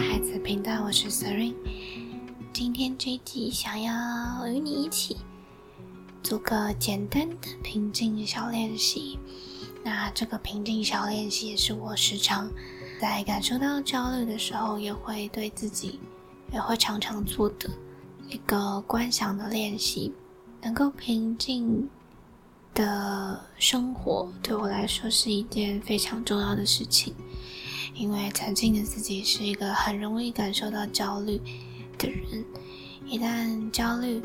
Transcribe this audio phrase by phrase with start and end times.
[0.00, 1.54] 孩子频道，我是 Seren，。
[2.54, 5.18] 今天这一集想要与你一起
[6.22, 9.18] 做个简单的平静小练习。
[9.84, 12.50] 那这个平静小练习也是我时常
[12.98, 16.00] 在感受到焦虑的时候，也会对自己
[16.50, 17.68] 也会常常做的
[18.26, 20.14] 一个观想的练习。
[20.62, 21.88] 能够平静
[22.72, 27.14] 的生活，对我来说是一件非常重要的事情。
[28.00, 31.38] 因为曾经的自己是一个很容易感受到焦虑
[31.98, 32.42] 的人，
[33.04, 34.22] 一旦焦虑，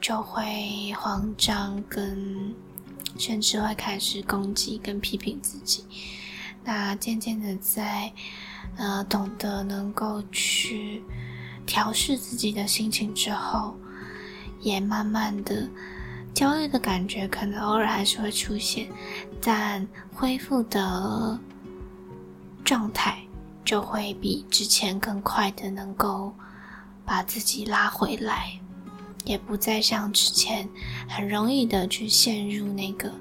[0.00, 2.54] 就会慌张，跟
[3.18, 5.82] 甚至会开始攻击跟批评自己。
[6.62, 8.12] 那渐渐的，在
[8.76, 11.02] 呃懂得能够去
[11.66, 13.74] 调试自己的心情之后，
[14.60, 15.68] 也慢慢的
[16.32, 18.86] 焦虑的感觉可能偶尔还是会出现，
[19.42, 21.40] 但恢复的。
[22.64, 23.18] 状态
[23.64, 26.32] 就会比之前更快的能够
[27.04, 28.58] 把自己拉回来，
[29.24, 30.68] 也不再像之前
[31.08, 33.12] 很容易的去陷入那个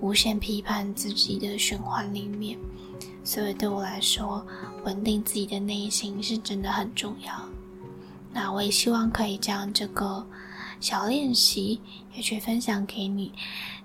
[0.00, 2.58] 无限批判自己的循环里面。
[3.22, 4.46] 所以对我来说，
[4.84, 7.32] 稳定自己的内心是真的很重要。
[8.32, 10.26] 那我也希望可以将这个
[10.80, 11.80] 小练习
[12.14, 13.32] 也去分享给你，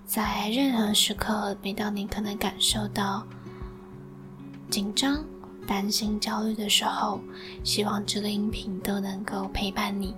[0.05, 3.25] 在任何时刻，每当你可能感受到。
[4.69, 5.23] 紧张、
[5.67, 7.19] 担心、焦虑的时候，
[7.63, 10.15] 希望这个音频都能够陪伴你，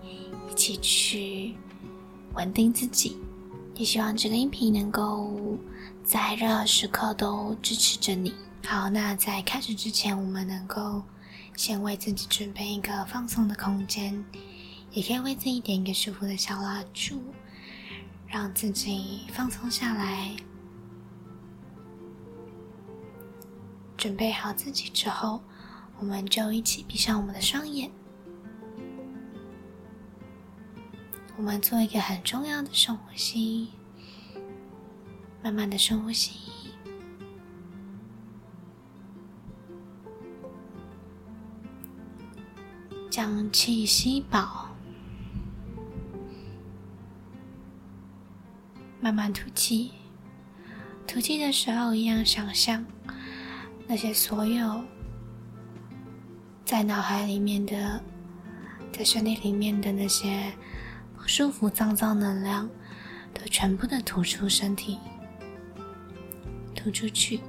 [0.50, 1.56] 一起去
[2.34, 3.18] 稳定自己。
[3.76, 5.58] 也希望这个音频能够
[6.04, 8.34] 在任何时刻都支持着你。
[8.66, 11.02] 好，那在开始之前，我们能够
[11.56, 14.24] 先为自己准备一个放松的空间，
[14.92, 17.24] 也可以为自己点一个舒服的小蜡烛，
[18.28, 20.36] 让自己放松下来。
[24.02, 25.40] 准备好自己之后，
[26.00, 27.92] 我们就一起闭上我们的双眼。
[31.38, 33.70] 我们做一个很重要的深呼吸，
[35.44, 36.72] 慢慢的深呼吸，
[43.08, 44.76] 将气吸饱，
[49.00, 49.92] 慢慢吐气。
[51.06, 52.84] 吐气的时候，一样想象。
[53.88, 54.82] 那些所有
[56.64, 58.02] 在脑海里面的、
[58.94, 60.54] 在身体里面的那些
[61.16, 62.70] 不舒服、脏脏能量，
[63.34, 64.98] 都全部的吐出身体，
[66.74, 67.42] 吐出去。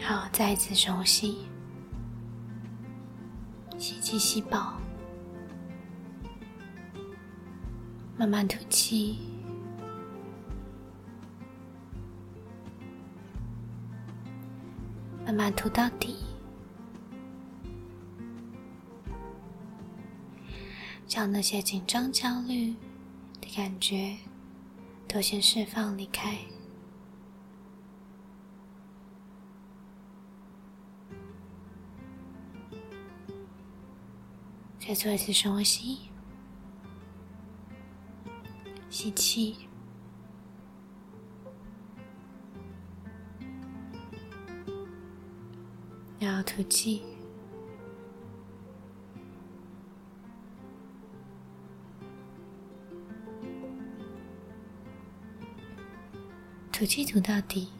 [0.00, 1.46] 好，再一次熟悉。
[4.14, 4.74] 吸气，吸饱，
[8.16, 9.18] 慢慢吐气，
[15.24, 16.16] 慢慢吐到底，
[21.08, 22.72] 将那些紧张、焦虑
[23.40, 24.16] 的感觉
[25.08, 26.38] 都先释放离开。
[34.86, 35.98] 再做一次深呼吸，
[38.90, 39.56] 吸气，
[46.20, 47.02] 然后吐气，
[56.70, 57.73] 吐气吐到底。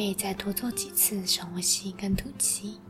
[0.00, 2.80] 可以再多做几次深呼吸跟吐气。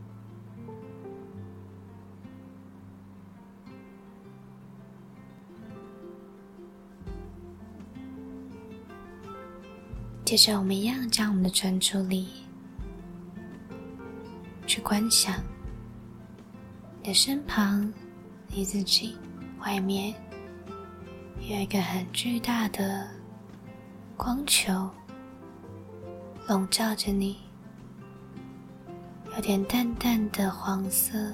[10.25, 12.29] 接着，我们一样将我们的专注力
[14.65, 15.35] 去观想
[17.03, 17.93] 你的身旁，
[18.47, 19.17] 你自己
[19.59, 20.15] 外面
[21.41, 23.05] 有一个很巨大的
[24.17, 24.89] 光球。
[26.51, 27.37] 笼罩着你，
[29.37, 31.33] 有点淡淡的黄色、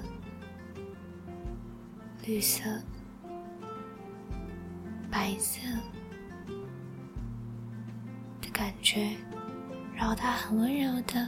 [2.27, 2.63] 绿色、
[5.11, 5.59] 白色
[8.43, 9.17] 的感觉，
[9.95, 11.27] 然后它很温柔的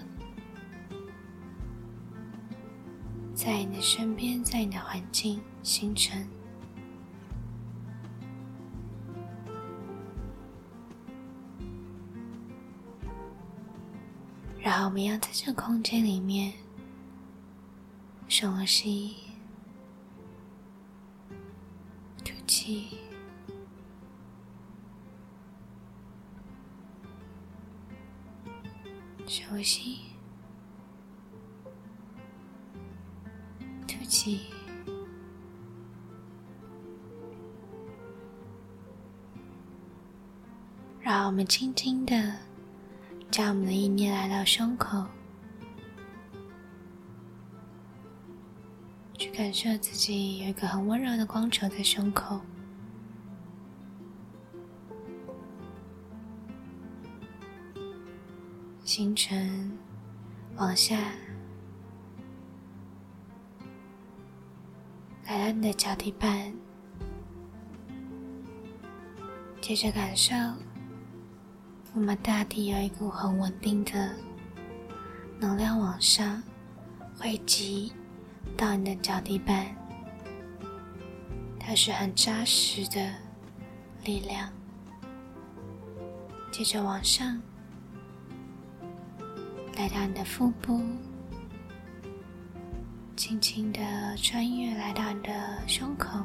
[3.33, 6.29] 在你的身边，在你的环境形成。
[14.61, 16.53] 然后我们要在这个空间里面
[18.29, 19.17] 深呼吸、
[22.25, 22.99] 吐气、
[29.27, 30.01] 深呼吸、
[33.87, 34.41] 吐气。
[41.09, 42.35] 让我们轻轻的
[43.31, 45.07] 将我们的意念来到胸口，
[49.17, 52.41] 去感受自己有一个很温柔的光球在胸口，
[58.85, 59.79] 形成
[60.57, 60.99] 往下
[65.27, 66.53] 来到你的脚底板，
[69.61, 70.35] 接着感受。
[71.95, 74.15] 我们大地有一股很稳定的
[75.41, 76.41] 能量往上
[77.19, 77.93] 汇集
[78.57, 79.67] 到你的脚底板，
[81.59, 83.11] 它是很扎实的
[84.05, 84.49] 力量。
[86.53, 87.41] 接着往上，
[89.77, 90.81] 来到你的腹部，
[93.17, 93.81] 轻轻的
[94.17, 96.25] 穿越来到你的胸口、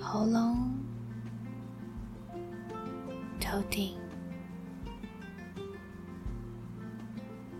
[0.00, 0.77] 喉咙。
[3.50, 3.96] 头顶，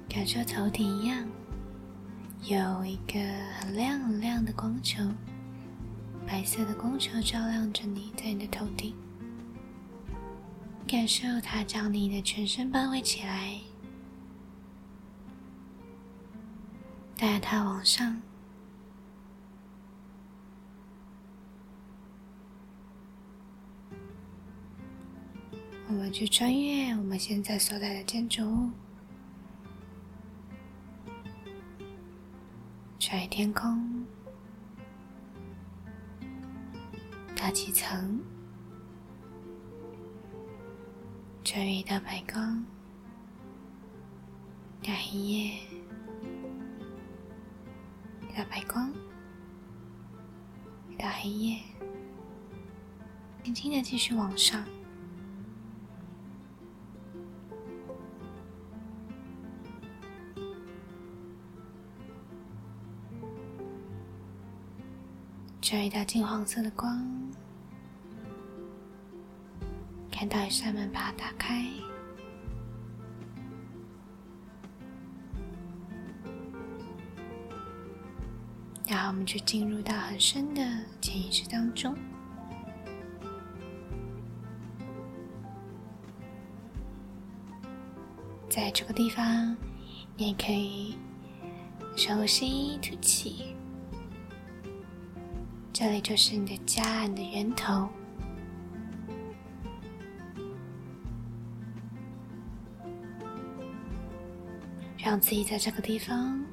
[0.07, 1.27] 感受头顶一样，
[2.43, 3.19] 有一个
[3.59, 5.03] 很亮很亮的光球，
[6.27, 8.95] 白色的光球照亮着你，在你的头顶，
[10.87, 13.59] 感受它将你的全身包围起来，
[17.17, 18.21] 带它往上。
[25.91, 28.45] 我们去穿越我们现在所在的建筑。
[28.45, 28.71] 物，
[32.99, 34.05] 穿越天空，
[37.35, 38.21] 大气层，
[41.43, 42.63] 穿越一道白光，
[44.83, 45.59] 大黑夜，
[48.37, 48.93] 大白光，
[50.91, 51.63] 一道黑夜，
[53.43, 54.63] 轻轻的继续往上。
[65.71, 66.99] 这一道金黄色的光，
[70.11, 71.63] 看到一扇门，把它打开，
[78.87, 80.63] 然后我们就进入到很深的
[81.03, 81.95] 潜意识当中，
[88.49, 89.55] 在这个地方，
[90.17, 90.97] 你也可以
[91.95, 93.55] 深呼吸，吐气。
[95.81, 97.89] 这里就是你的家，你的源头，
[104.97, 106.45] 让自己在这个地方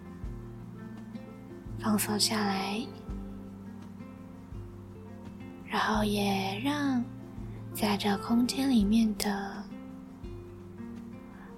[1.79, 2.79] 放松下来，
[5.65, 7.03] 然后也让
[7.73, 9.63] 在这空间里面的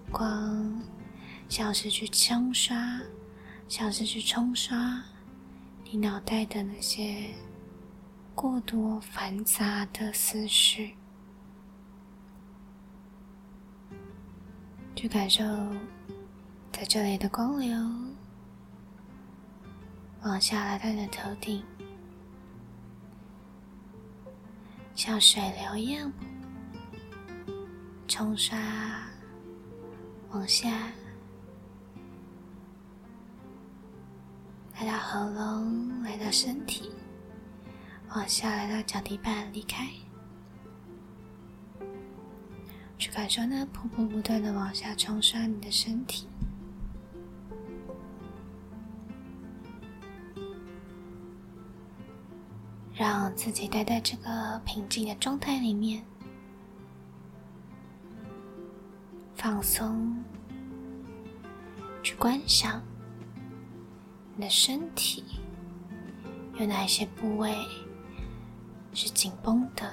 [0.10, 0.82] 光，
[1.50, 3.01] 像是去冲刷，
[3.68, 5.03] 像是去冲刷
[5.84, 7.25] 你脑袋的那些。
[8.38, 10.96] 过多繁杂的思绪，
[14.96, 15.44] 去感受
[16.72, 17.75] 在这里的光流
[20.22, 21.63] 往下来到你的头顶，
[24.94, 26.13] 像水流一样
[28.08, 28.56] 冲刷
[30.29, 30.70] 往下，
[34.75, 36.91] 来到喉咙，来到身体。
[38.16, 39.88] 往下来到脚底板，离开，
[42.98, 46.28] 去感受那瀑布不断的往下冲刷你的身体，
[52.96, 56.04] 让自己待在这个平静的状态里面，
[59.36, 60.24] 放松，
[62.02, 62.82] 去观想
[64.36, 65.24] 你的身体
[66.56, 67.54] 有哪一些部位。
[69.00, 69.88] 是紧绷的，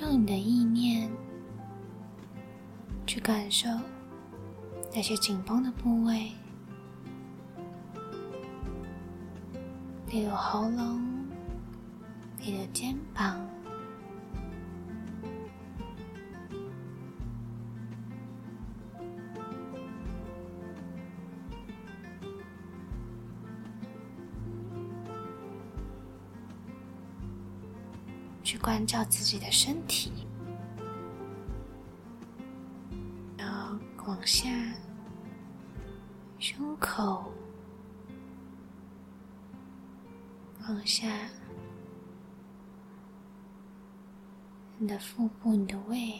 [0.00, 1.10] 用你的意念
[3.06, 3.68] 去感受
[4.90, 6.32] 那些紧绷的部位，
[10.08, 11.02] 例如喉咙，
[12.40, 13.38] 你的肩膀，
[28.72, 30.10] 关照自己的身体，
[33.36, 34.48] 然后往下，
[36.38, 37.30] 胸口，
[40.66, 41.06] 往下，
[44.78, 46.18] 你的腹部，你的胃。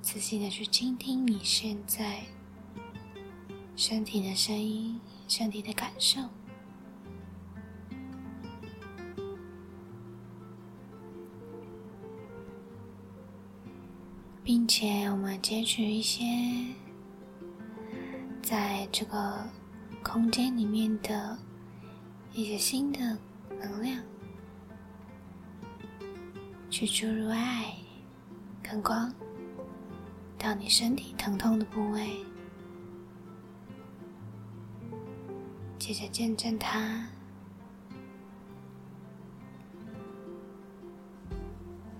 [0.00, 2.22] 仔细的去倾听你现在
[3.76, 6.20] 身体的声音、身体的感受，
[14.42, 16.24] 并且我们截取一些
[18.40, 19.44] 在这个
[20.02, 21.36] 空间里面的
[22.32, 23.18] 一些新的
[23.60, 24.02] 能量，
[26.70, 27.74] 去注入爱
[28.62, 29.12] 跟光。
[30.38, 32.24] 到你身体疼痛的部位，
[35.86, 37.06] 接着见证它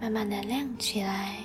[0.00, 1.36] 慢慢的亮起来。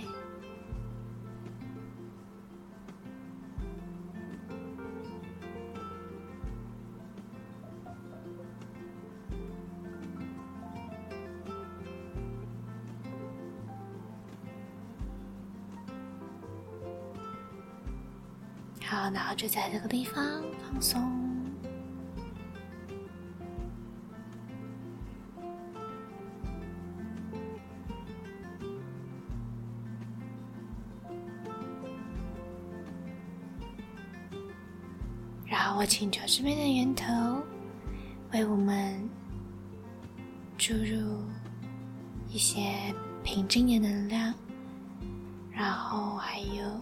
[18.83, 20.99] 好，然后就在这个地方放松，
[35.81, 37.41] 我请求这边的源头
[38.33, 39.09] 为我们
[40.55, 41.23] 注入
[42.29, 44.31] 一些平静的能量，
[45.49, 46.79] 然后还有。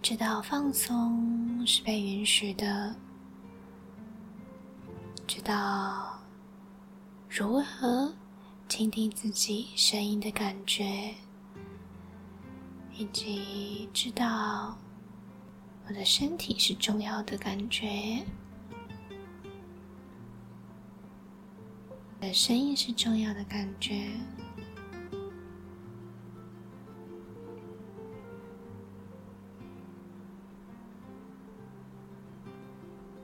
[0.00, 2.94] 知道放松是被允许的，
[5.26, 6.16] 知道
[7.28, 8.14] 如何
[8.68, 11.12] 倾听自己声音的感觉，
[12.96, 14.78] 以及知道
[15.90, 18.24] 我的身体是重要的感觉，
[22.20, 24.08] 我的声音是重要的感觉。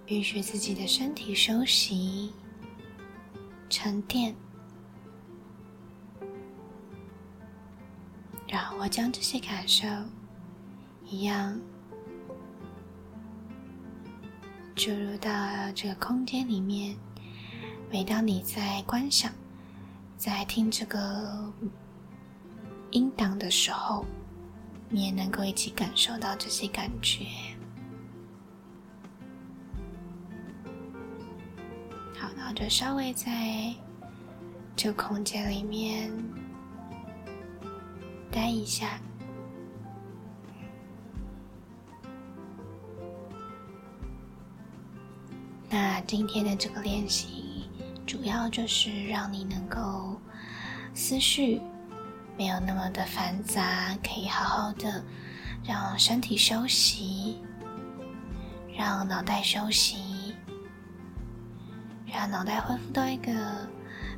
[0.08, 2.32] 允许自己的身体休息、
[3.70, 4.34] 沉淀，
[8.48, 9.86] 然后我将这些感受
[11.04, 11.56] 一样
[14.76, 15.30] 注入到
[15.74, 16.94] 这个空间里面。
[17.90, 19.32] 每当你在观想、
[20.18, 21.50] 在听这个
[22.90, 24.04] 音档的时候，
[24.90, 27.24] 你也能够一起感受到这些感觉。
[32.18, 33.74] 好，然后就稍微在
[34.76, 36.12] 这个空间里面
[38.30, 39.00] 待一下。
[45.78, 47.68] 那今天的这个练习，
[48.06, 50.18] 主要就是让你能够
[50.94, 51.60] 思绪
[52.34, 55.04] 没有那么的繁杂，可以好好的
[55.62, 57.42] 让身体休息，
[58.74, 60.34] 让脑袋休息。
[62.06, 63.30] 让脑袋恢复到一个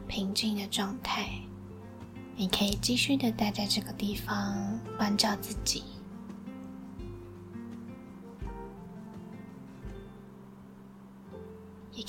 [0.07, 1.29] 平静的状态，
[2.37, 5.83] 你可以继续的待在这个地方，关照自己，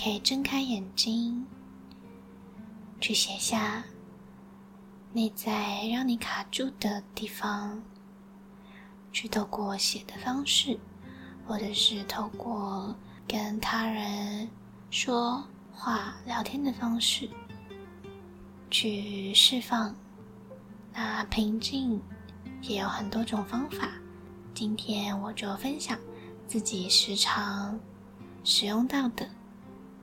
[0.01, 1.45] 可以睁开眼睛，
[3.01, 3.83] 去写下
[5.11, 7.83] 内在让你卡住的地方，
[9.11, 10.79] 去透过写的方式，
[11.45, 12.95] 或者是透过
[13.27, 14.49] 跟他人
[14.89, 15.43] 说。
[15.81, 17.29] 话聊天的方式
[18.69, 19.95] 去释放，
[20.93, 22.01] 那平静
[22.61, 23.89] 也有很多种方法。
[24.53, 25.97] 今天我就分享
[26.45, 27.79] 自己时常
[28.43, 29.25] 使用到的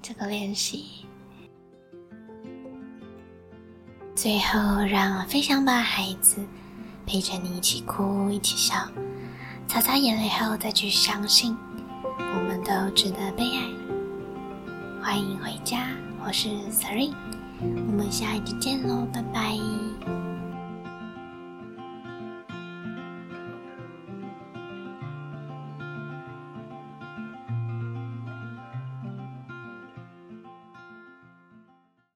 [0.07, 0.85] 这个练习。
[4.15, 6.37] 最后，让飞翔吧，孩子，
[7.05, 8.77] 陪着你一起哭，一起笑，
[9.67, 11.57] 擦擦眼泪后再去相信，
[12.21, 13.65] 我们都值得被爱。
[15.03, 15.89] 欢迎回家，
[16.25, 17.13] 我是 Siri，
[17.61, 19.57] 我们下一集见喽，拜拜。